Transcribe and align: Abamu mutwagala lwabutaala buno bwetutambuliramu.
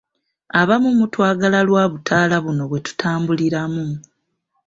Abamu 0.61 0.89
mutwagala 0.99 1.59
lwabutaala 1.67 2.35
buno 2.43 2.63
bwetutambuliramu. 2.69 3.85